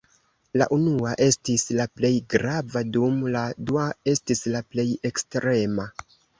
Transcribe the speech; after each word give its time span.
La 0.61 0.67
unua 0.77 1.11
estis 1.25 1.65
la 1.81 1.85
plej 1.99 2.11
grava 2.37 2.83
dum 2.97 3.21
la 3.37 3.45
dua 3.69 3.87
estis 4.17 4.45
la 4.57 4.65
plej 4.75 4.91
ekstrema. 5.15 5.91